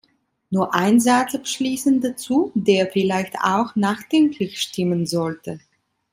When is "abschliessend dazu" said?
1.35-2.51